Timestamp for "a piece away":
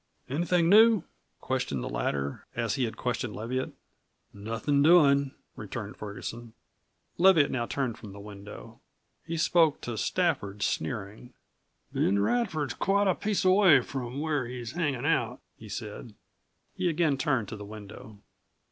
13.07-13.81